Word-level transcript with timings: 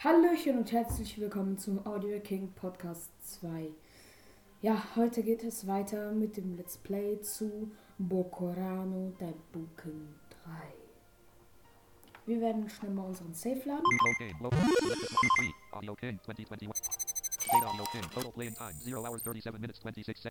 Hallöchen 0.00 0.58
und 0.58 0.70
herzlich 0.72 1.18
willkommen 1.18 1.58
zum 1.58 1.84
Audio 1.88 2.20
King 2.20 2.52
Podcast 2.52 3.10
2. 3.40 3.70
Ja, 4.62 4.80
heute 4.94 5.24
geht 5.24 5.42
es 5.42 5.66
weiter 5.66 6.12
mit 6.12 6.36
dem 6.36 6.56
Let's 6.56 6.76
Play 6.78 7.20
zu 7.20 7.72
Bokorano 7.98 9.10
der 9.18 9.32
Daibuken 9.32 10.14
3. 10.44 10.52
Wir 12.26 12.40
werden 12.42 12.68
schnell 12.68 12.92
mal 12.92 13.06
unseren 13.06 13.34
Safe 13.34 13.62
laden. 13.64 13.84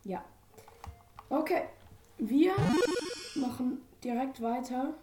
Ja. 0.06 0.24
Okay. 1.30 1.66
Wir 2.20 2.56
machen 3.36 3.82
direkt 4.04 4.42
weiter 4.42 4.96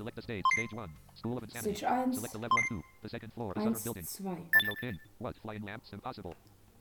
Select 0.00 0.16
the 0.16 0.22
stage. 0.22 0.42
Stage 0.56 0.72
1. 0.72 0.88
School 1.14 1.36
of 1.36 1.44
Insanity. 1.44 1.74
Stage 1.74 1.86
Select 2.14 2.32
the 2.32 2.38
level 2.38 2.56
1, 2.70 2.80
2. 2.80 2.82
The 3.02 3.08
second 3.10 3.32
floor. 3.34 3.52
The 3.54 3.60
southern 3.60 3.80
building. 3.84 4.06
2. 4.16 4.28
Audio 4.28 4.72
in. 4.88 4.98
What? 5.18 5.36
Flying 5.42 5.60
lamps? 5.62 5.90
Impossible. 5.92 6.34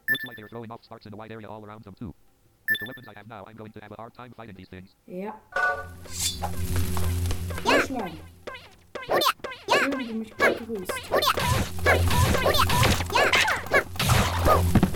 Looks 0.09 0.23
like 0.23 0.38
they're 0.38 0.48
throwing 0.48 0.72
off 0.72 0.86
sparks 0.86 1.06
in 1.06 1.11
the 1.11 1.17
wide 1.17 1.30
area 1.30 1.50
all 1.50 1.66
around 1.66 1.84
them 1.84 1.95
too. 2.00 2.14
With 2.72 2.80
the 2.80 2.88
weapons 2.88 3.08
I 3.09 3.17
have 3.20 3.28
now, 3.28 3.44
I'm 3.45 3.58
going 3.58 3.73
to 3.73 3.81
have 3.81 3.92
a 3.92 3.95
hard 3.95 4.14
time 4.14 4.31
fighting 4.38 4.56
these 4.56 4.70
things. 4.70 4.92
Yeah. 5.06 5.34
Vorschlagen. 7.58 8.20
Irgendwie 9.67 10.14
mich 14.80 14.89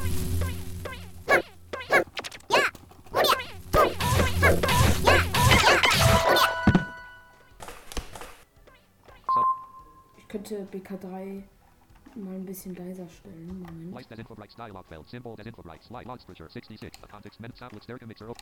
könnte 10.34 10.67
BK3 10.73 11.44
mal 12.16 12.34
ein 12.34 12.44
bisschen 12.45 12.73
leiser 12.76 13.08
stellen. 13.08 13.59
Moment. 13.59 13.94
Lights 13.94 14.08
Desinfo 14.09 14.34
Brights 14.34 14.56
Dialog 14.56 14.84
Symbol 15.06 15.36
Desinfo 15.36 15.62
Brights. 15.62 15.92
Light 15.92 16.08
Logs 16.08 16.26
Preacher 16.26 16.50
66. 16.50 16.92
A 17.03 17.08
Context 17.08 17.39
Mem 17.39 17.53
Tab 17.53 17.72
Lixterica 17.73 18.08
Mixer. 18.08 18.28
Oh, 18.28 18.34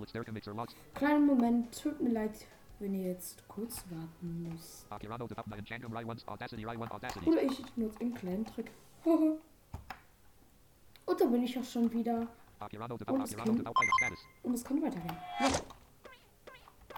Lixterica 0.00 0.32
Mixer 0.32 0.52
Logs. 0.52 0.74
Kleinen 0.94 1.24
Moment. 1.24 1.70
Tut 1.80 2.00
mir 2.02 2.10
leid, 2.10 2.36
wenn 2.80 2.94
ihr 2.96 3.04
jetzt 3.12 3.46
kurz 3.46 3.84
warten 3.90 4.48
müsst. 4.50 4.90
Akirano 4.90 5.28
Development 5.28 5.60
Enchantum 5.60 5.92
Rai 5.92 6.02
1 6.04 6.26
Audacity 6.26 6.64
Rai 6.64 6.76
1 6.76 6.90
Audacity. 6.90 7.28
Oder 7.30 7.42
ich 7.44 7.62
nutze 7.76 8.00
einen 8.00 8.14
kleinen 8.14 8.44
Trick. 8.44 8.72
Und 9.04 9.38
da 11.20 11.24
bin 11.26 11.44
ich 11.44 11.56
auch 11.56 11.62
schon 11.64 11.88
wieder. 11.92 12.26
Akirano 12.58 12.96
Development 12.98 13.24
Akirano 13.38 13.52
Development 13.56 13.92
Status. 14.00 14.18
Und 14.42 14.54
es 14.54 14.64
kann 14.64 14.82
weitergehen. 14.82 15.16
Ja. 15.38 15.48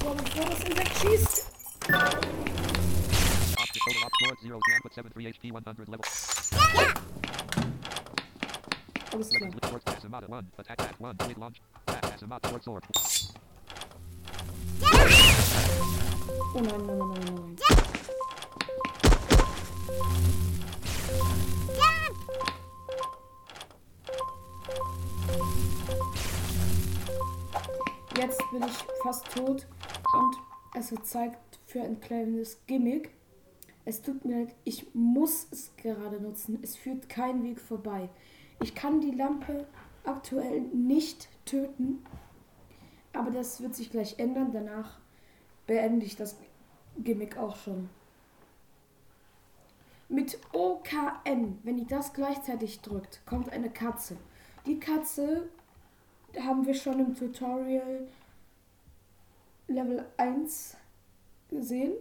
So, 0.00 0.06
aber 0.06 0.22
bevor 0.22 0.44
das 0.44 0.60
Insekt 0.62 0.98
schießt. 0.98 1.46
Ja. 1.88 1.96
Alles 1.98 2.10
klar. 2.10 2.20
Oh 3.60 4.60
nein, 16.54 16.64
nein, 16.64 16.68
nein, 16.68 16.86
nein, 16.86 17.34
nein. 17.34 17.49
Jetzt 28.20 28.42
bin 28.50 28.62
ich 28.62 28.76
fast 29.02 29.34
tot 29.34 29.66
und 30.14 30.36
es 30.74 30.90
wird 30.92 31.06
Zeit 31.06 31.38
für 31.64 31.80
ein 31.80 32.02
kleines 32.02 32.60
Gimmick. 32.66 33.12
Es 33.86 34.02
tut 34.02 34.26
mir 34.26 34.42
leid, 34.44 34.54
ich 34.64 34.94
muss 34.94 35.46
es 35.50 35.70
gerade 35.78 36.20
nutzen. 36.20 36.58
Es 36.60 36.76
führt 36.76 37.08
kein 37.08 37.42
Weg 37.42 37.58
vorbei. 37.58 38.10
Ich 38.62 38.74
kann 38.74 39.00
die 39.00 39.10
Lampe 39.12 39.66
aktuell 40.04 40.60
nicht 40.60 41.28
töten, 41.46 42.04
aber 43.14 43.30
das 43.30 43.62
wird 43.62 43.74
sich 43.74 43.90
gleich 43.90 44.18
ändern. 44.18 44.52
Danach 44.52 44.98
beende 45.66 46.04
ich 46.04 46.14
das 46.14 46.36
Gimmick 46.98 47.38
auch 47.38 47.56
schon. 47.56 47.88
Mit 50.10 50.38
OKN, 50.52 51.58
wenn 51.62 51.78
ihr 51.78 51.86
das 51.86 52.12
gleichzeitig 52.12 52.82
drückt, 52.82 53.24
kommt 53.24 53.48
eine 53.50 53.70
Katze. 53.70 54.18
Die 54.66 54.78
Katze 54.78 55.48
haben 56.38 56.66
wir 56.66 56.74
schon 56.74 57.00
im 57.00 57.14
Tutorial 57.14 58.06
Level 59.68 60.04
1 60.16 60.76
gesehen 61.48 61.94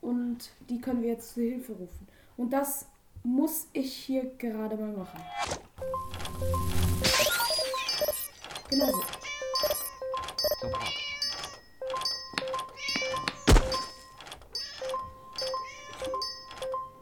und 0.00 0.50
die 0.68 0.80
können 0.80 1.02
wir 1.02 1.10
jetzt 1.10 1.34
zur 1.34 1.42
Hilfe 1.42 1.72
rufen. 1.72 2.08
Und 2.36 2.50
das 2.50 2.86
muss 3.22 3.66
ich 3.72 3.92
hier 3.92 4.24
gerade 4.38 4.76
mal 4.76 4.92
machen. 4.92 5.20
Genau 8.70 8.86
so. 8.86 9.02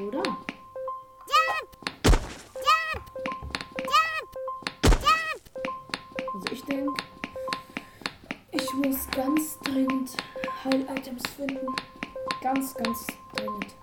Oder? 0.02 0.24
Also 6.34 6.54
ich 6.54 6.64
denke, 6.64 7.04
ich 8.52 8.74
muss 8.76 9.10
ganz 9.12 9.60
dringend 9.60 10.14
Heil-Items 10.66 11.24
finden. 11.38 11.66
Ganz, 12.42 12.74
ganz 12.76 13.08
dringend. 13.34 13.76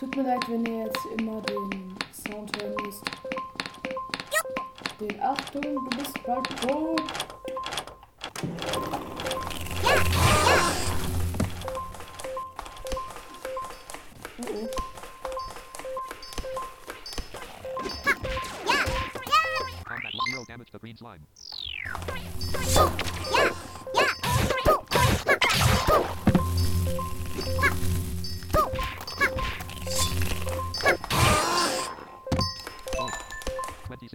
Tut 0.00 0.16
mir 0.16 0.22
leid, 0.22 0.48
wenn 0.48 0.64
ihr 0.64 0.86
jetzt 0.86 0.98
immer 1.18 1.42
den 1.42 1.94
Sound 2.10 2.62
hören 2.62 2.74
müsst. 2.86 3.02
Den 4.98 5.20
Achtung, 5.22 5.60
du 5.62 5.90
bist 5.98 6.22
bald 6.24 6.46
tot. 6.62 7.07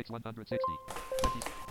160. 0.10 1.63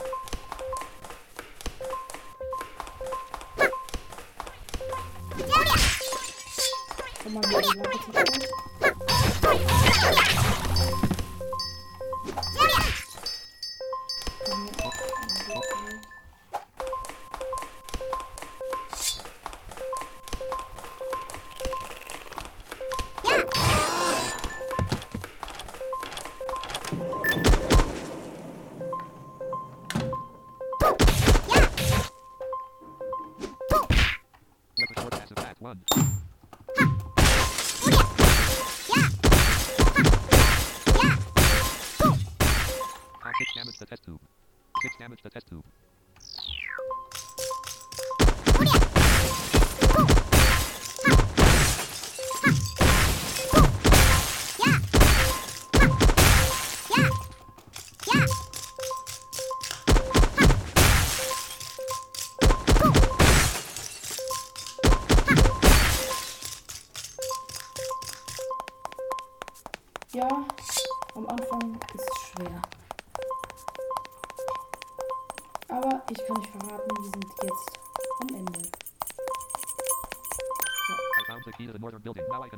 Six 43.42 43.54
damage 43.54 43.76
to 43.78 43.84
test 43.86 44.04
tube. 44.04 44.20
Six 44.82 44.96
damage 45.00 45.20
to 45.22 45.28
test 45.28 45.48
tube. 45.48 45.64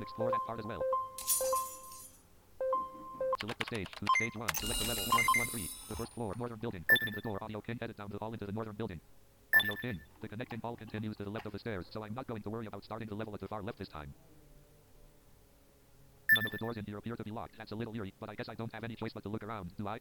explore 0.05 0.29
that 0.31 0.47
part 0.47 0.61
as 0.61 0.65
well. 0.67 0.83
Select 3.41 3.59
the 3.61 3.65
stage. 3.67 3.89
Stage 4.17 4.35
1. 4.37 4.55
Select 4.61 4.79
the 4.81 4.87
level 4.89 5.03
113. 5.05 5.69
The 5.89 5.97
first 5.97 6.13
floor. 6.13 6.33
Northern 6.39 6.59
building. 6.59 6.85
Opening 6.97 7.15
the 7.17 7.21
door. 7.23 7.39
Audio 7.43 7.61
can 7.63 7.79
edit 7.83 7.97
down 7.97 8.09
the 8.13 8.19
hall 8.19 8.31
into 8.33 8.45
the 8.47 8.53
northern 8.53 8.75
building. 8.77 9.01
Audio 9.61 9.75
in, 9.91 9.99
The 10.21 10.29
connecting 10.29 10.61
hall 10.61 10.77
continues 10.77 11.17
to 11.17 11.25
the 11.25 11.31
left 11.31 11.47
of 11.47 11.53
the 11.53 11.59
stairs, 11.59 11.87
so 11.91 12.05
I'm 12.05 12.13
not 12.15 12.27
going 12.27 12.43
to 12.43 12.51
worry 12.51 12.67
about 12.67 12.85
starting 12.85 13.09
the 13.09 13.15
level 13.15 13.33
at 13.35 13.41
the 13.41 13.49
far 13.49 13.63
left 13.63 13.79
this 13.79 13.89
time. 13.89 14.13
None 16.37 16.45
of 16.47 16.53
the 16.53 16.59
doors 16.59 16.77
in 16.77 16.85
here 16.87 16.99
appear 16.99 17.17
to 17.17 17.23
be 17.25 17.31
locked. 17.31 17.55
That's 17.59 17.73
a 17.73 17.77
little 17.77 17.95
eerie, 17.97 18.13
but 18.21 18.29
I 18.29 18.35
guess 18.35 18.49
I 18.51 18.55
don't 18.55 18.73
have 18.75 18.85
any 18.85 18.97
choice 18.97 19.13
but 19.15 19.23
to 19.25 19.29
look 19.31 19.43
around, 19.45 19.71
do 19.79 19.87
I? 19.89 20.01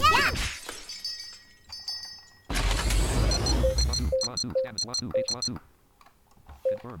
Yeah. 0.00 0.30
Confirm. 6.70 7.00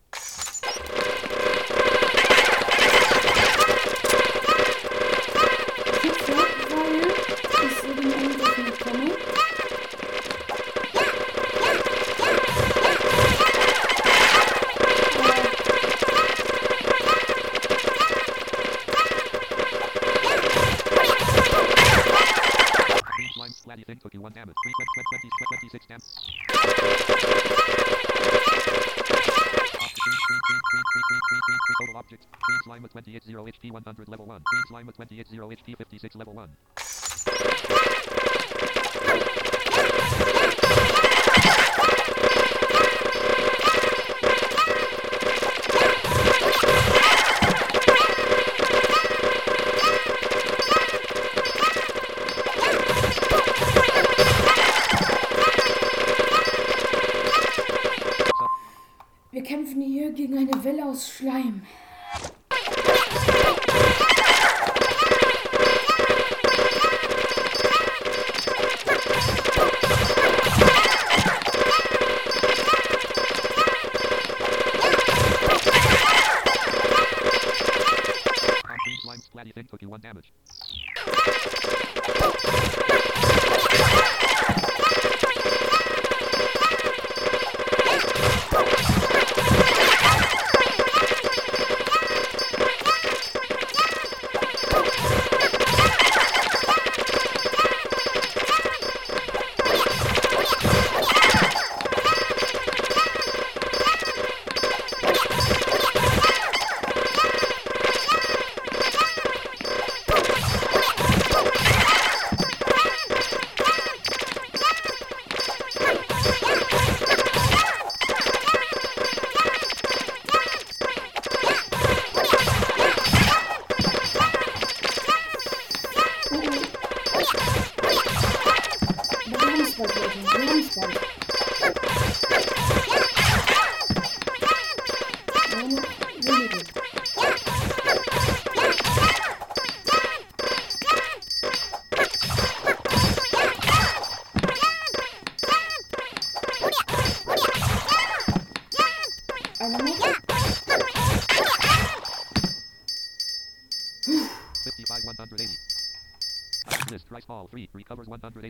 Seslerimi 6.91 8.33
en 8.35 8.40
level 36.15 36.33
1. 36.33 36.49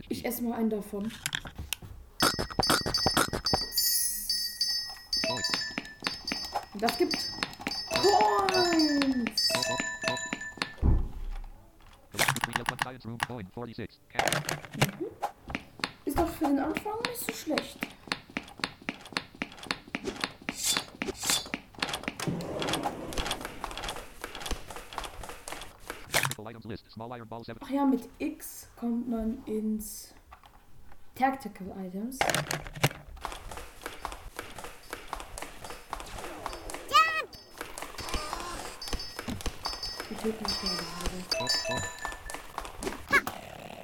Ich 0.08 0.24
esse 0.24 0.42
mal 0.44 0.58
einen 0.58 0.70
davon. 0.70 1.10
Das 6.74 6.98
gibt 6.98 7.28
Coins. 13.54 13.78
Mhm. 13.78 14.94
Ist 16.04 16.18
doch 16.18 16.28
für 16.28 16.44
den 16.46 16.58
Anfang 16.60 16.92
nicht 17.08 17.18
so 17.26 17.32
schlecht. 17.32 17.78
Ach 27.60 27.70
ja, 27.70 27.84
mit 27.84 28.08
kommt 28.82 29.08
man 29.08 29.38
ins 29.46 30.12
Tactical 31.14 31.68
Items. 31.86 32.18
Ja. 32.18 32.42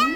Ja. 0.05 0.14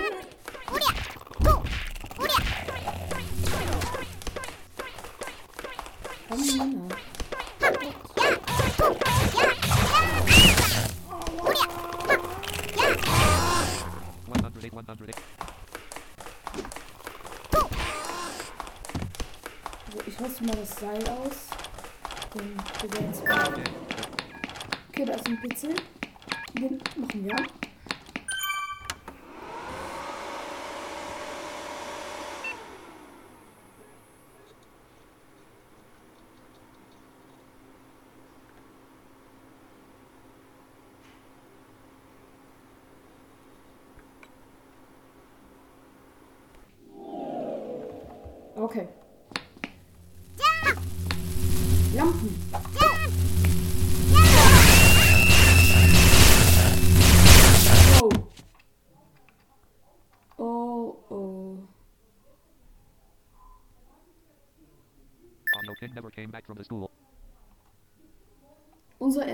aus 25.20 25.24
dem 25.26 25.38
PC. 25.38 25.74
Den 26.58 26.78
machen 26.96 27.26
wir. 27.26 27.36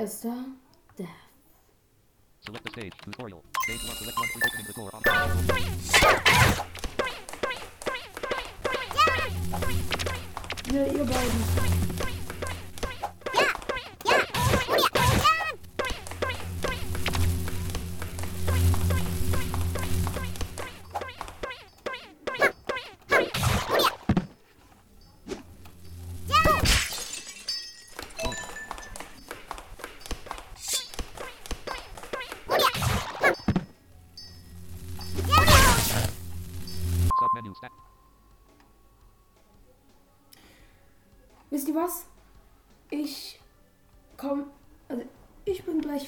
is 0.02 0.22
the 0.22 0.46
death? 0.98 1.08
Select 2.42 2.64
the 2.66 2.72
stage. 2.72 2.92
Tutorial. 3.04 3.42
Stage 3.64 3.82
one. 3.86 3.96
Select 3.96 4.18
one. 4.20 4.28
Opening 4.44 4.68
the 4.68 4.74
door. 12.04 12.05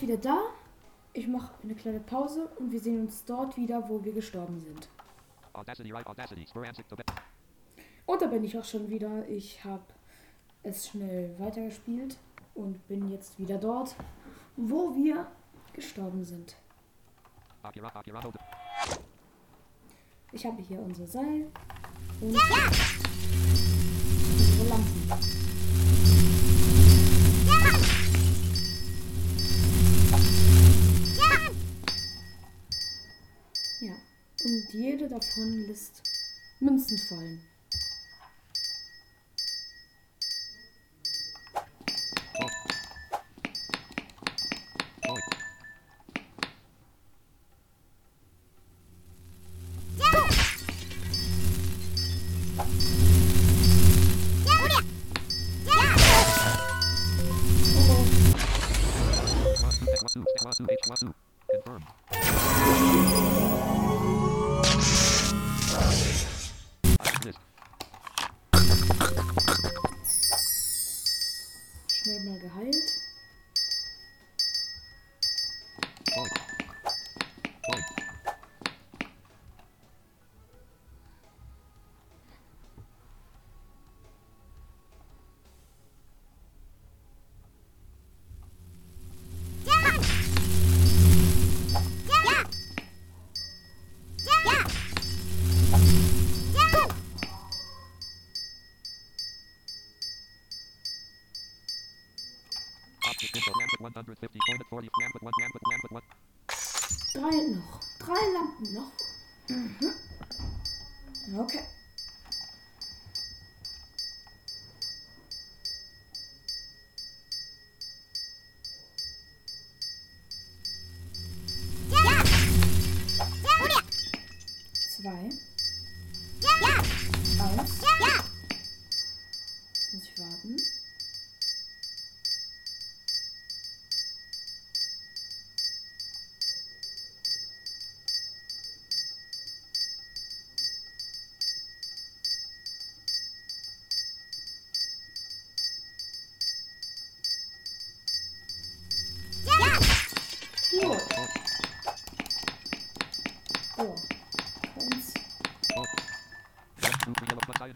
wieder 0.08 0.17
da. 0.22 0.38
Ich 1.13 1.28
mache 1.28 1.50
eine 1.63 1.76
kleine 1.76 2.00
Pause 2.00 2.48
und 2.60 2.72
wir 2.72 2.80
sehen 2.80 3.02
uns 3.02 3.24
dort 3.26 3.56
wieder, 3.58 3.88
wo 3.89 4.04
wir 4.06 4.13
gestorben 4.13 4.60
sind. 4.62 4.88
Und 8.08 8.22
da 8.22 8.28
bin 8.34 8.43
ich 8.46 8.56
auch 8.58 8.63
schon 8.63 8.88
wieder. 8.89 9.28
Ich 9.28 9.65
habe 9.65 9.82
es 10.63 10.88
schnell 10.88 11.36
weitergespielt 11.39 12.15
und 12.54 12.88
bin 12.88 13.12
jetzt 13.12 13.38
wieder 13.39 13.58
dort, 13.58 13.96
wo 14.56 14.96
wir 14.96 15.28
gestorben 15.74 16.24
sind. 16.24 16.56
Ich 20.32 20.46
habe 20.46 20.62
hier 20.62 20.80
unser 20.80 21.08
Seil 21.08 21.48
und 22.22 22.30
unsere 22.38 22.48
Lampen. 24.70 25.46
jede 34.77 35.09
davon 35.09 35.65
lässt 35.67 36.03
Münzen 36.59 36.97
fallen. 37.09 37.39
Confirm. 60.87 61.13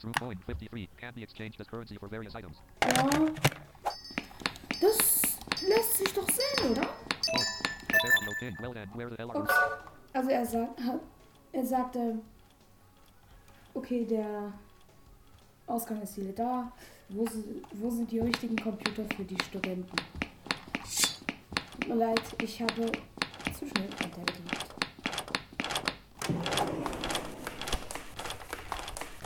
Ja. 0.03 0.11
Das 4.81 5.21
lässt 5.67 5.97
sich 5.97 6.13
doch 6.13 6.27
sehen, 6.29 6.71
oder? 6.71 6.87
Ups. 9.31 9.55
Also 10.13 10.29
er 10.29 10.45
sagt, 10.45 10.81
er 11.51 11.65
sagte, 11.65 12.15
okay, 13.75 14.03
der 14.05 14.51
Ausgang 15.67 16.01
ist 16.01 16.15
hier 16.15 16.33
da. 16.33 16.71
Wo, 17.09 17.25
wo 17.73 17.89
sind 17.91 18.09
die 18.11 18.19
richtigen 18.21 18.55
Computer 18.55 19.05
für 19.15 19.23
die 19.23 19.37
Studenten? 19.45 19.95
Tut 21.79 21.87
mir 21.87 21.95
leid, 21.95 22.21
ich 22.41 22.59
habe 22.61 22.91
zu 23.53 23.67
schnell 23.67 23.87
runtergedrückt. 23.89 24.60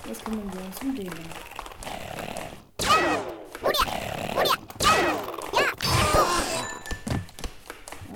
Jetzt 0.08 0.24
kommen 0.24 0.54
wir 0.54 0.72
zum 0.74 0.94
Dömen. 0.96 1.12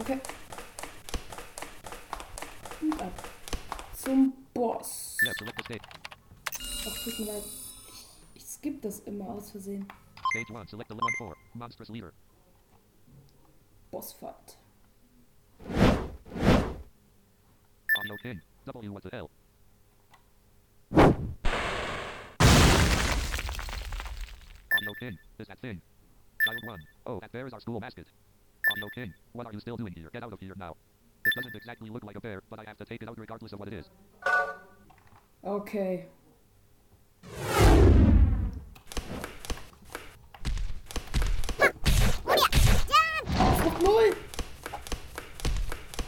Okay. 0.05 0.19
Und 2.79 3.01
ab. 3.01 3.11
Zum 3.95 4.33
Boss. 4.53 5.17
Ach, 5.27 5.33
oh, 5.33 6.91
tut 7.03 7.19
mir 7.19 7.25
leid. 7.33 7.43
Ich, 8.35 8.43
ich 8.63 8.81
das 8.81 8.99
immer 8.99 9.25
aus 9.27 9.49
Versehen. 9.51 9.87
Stage 10.31 10.55
1, 10.59 10.69
select 10.69 10.89
the 10.89 10.93
level 10.93 11.09
4. 11.17 11.35
Monstrous 11.55 11.89
Leader. 11.89 12.13
Bossfight. 13.91 14.57
Audio 17.97 18.15
pin. 18.21 18.41
W 18.73 18.91
what 18.91 19.01
the 19.01 19.09
hell? 19.11 19.29
King, 24.99 25.17
is 25.39 25.47
that 25.47 25.57
thing? 25.59 25.79
Child 26.45 26.59
1. 26.65 26.77
Oh, 27.05 27.19
that 27.21 27.31
bear 27.31 27.47
is 27.47 27.53
our 27.53 27.59
school 27.61 27.79
mascot. 27.79 28.03
Audio 28.71 28.87
King, 28.93 29.13
what 29.31 29.47
are 29.47 29.53
you 29.53 29.59
still 29.61 29.77
doing 29.77 29.93
here? 29.93 30.09
Get 30.11 30.23
out 30.23 30.33
of 30.33 30.39
here 30.41 30.53
now. 30.57 30.75
It 31.25 31.31
doesn't 31.35 31.55
exactly 31.55 31.89
look 31.89 32.03
like 32.03 32.17
a 32.17 32.21
bear, 32.21 32.41
but 32.49 32.59
I 32.59 32.65
have 32.67 32.77
to 32.79 32.85
take 32.85 33.01
it 33.01 33.07
out 33.09 33.17
regardless 33.17 33.53
of 33.53 33.59
what 33.59 33.69
it 33.69 33.75
is. 33.75 33.89
Okay. 35.45 36.05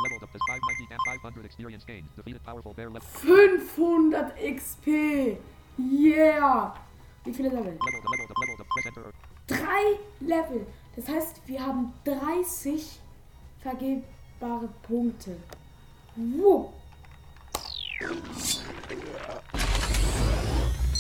XP! 4.38 4.88
Yeah! 5.78 6.74
Wie 7.24 7.34
viele 7.34 7.48
Level? 7.48 7.80
Drei 9.48 10.00
Level! 10.20 10.68
Das 10.98 11.08
heißt, 11.08 11.42
wir 11.46 11.66
haben 11.66 11.94
30 12.04 13.00
vergebbare 13.62 14.68
Punkte. 14.84 15.38
Wow! 16.18 16.74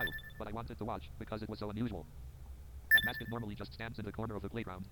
child, 0.00 0.14
but 0.38 0.48
I 0.48 0.52
wanted 0.52 0.78
to 0.78 0.84
watch 0.84 1.10
because 1.18 1.42
it 1.42 1.48
was 1.48 1.58
so 1.58 1.70
unusual. 1.70 2.06
That 2.92 3.02
basket 3.06 3.28
normally 3.30 3.54
just 3.54 3.72
stands 3.74 3.98
in 3.98 4.04
the 4.04 4.12
corner 4.12 4.34
of 4.36 4.42
the 4.42 4.48
playground. 4.48 4.84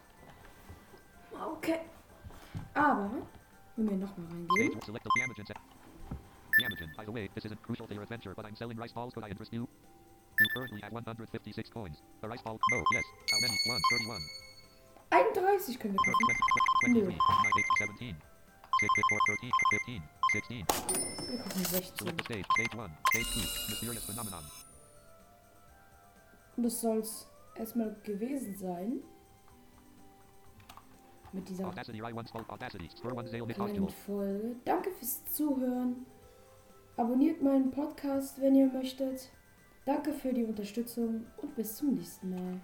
Okay. 1.56 1.78
Aber, 2.74 3.10
wenn 3.76 3.88
wir 3.90 3.96
nochmal 3.96 4.26
reingehen. 4.26 4.82
Stage, 4.82 5.60
Yamagen, 6.58 6.88
by 6.96 7.04
the 7.06 7.12
way, 7.12 7.28
this 7.36 7.44
isn't 7.44 7.62
crucial 7.62 7.86
to 7.86 7.94
your 7.94 8.02
adventure, 8.02 8.34
but 8.34 8.44
I'm 8.44 8.56
selling 8.56 8.76
rice 8.76 8.92
balls 8.92 9.14
because 9.14 9.28
I 9.28 9.30
interest 9.30 9.52
you. 9.52 9.68
You 10.40 10.46
currently 10.56 10.80
have 10.82 10.92
156 10.92 11.70
coins. 11.70 12.02
The 12.20 12.28
rice 12.28 12.42
ball, 12.42 12.58
no, 12.72 12.82
yes. 12.92 13.04
How 13.30 13.38
many? 13.40 13.56
One 13.70 14.20
31 15.10 15.78
können 15.78 15.94
wir 15.94 16.12
kaufen. 16.12 16.36
23, 16.98 17.16
9, 17.16 17.18
8, 17.18 17.66
17, 17.78 18.16
6, 18.16 18.88
4, 19.38 19.50
15. 19.86 20.02
16. 20.32 20.58
Wir 20.58 20.66
gucken 21.38 21.64
16. 21.64 22.08
Und 26.56 26.64
das 26.64 26.80
soll 26.80 26.98
es 26.98 27.28
erstmal 27.54 27.94
gewesen 28.02 28.54
sein. 28.56 28.98
Mit 31.32 31.48
dieser 31.48 31.70
kleinen 31.70 32.26
Folge. 33.88 34.56
Danke 34.64 34.90
fürs 34.92 35.32
Zuhören. 35.34 36.04
Abonniert 36.96 37.40
meinen 37.42 37.70
Podcast, 37.70 38.40
wenn 38.40 38.54
ihr 38.56 38.66
möchtet. 38.66 39.28
Danke 39.84 40.12
für 40.12 40.32
die 40.32 40.44
Unterstützung 40.44 41.26
und 41.38 41.54
bis 41.54 41.76
zum 41.76 41.90
nächsten 41.94 42.30
Mal. 42.30 42.60